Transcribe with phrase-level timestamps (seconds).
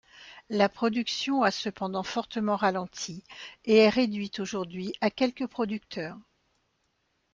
[0.49, 3.23] La production a cependant fortement ralenti
[3.65, 6.17] et est réduite aujourd'hui à quelques producteurs.